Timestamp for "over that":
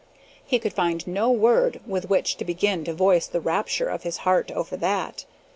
4.51-5.25